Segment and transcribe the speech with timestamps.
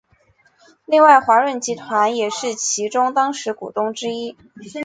[0.87, 4.35] 另外华润集团也是其中当时股东之一。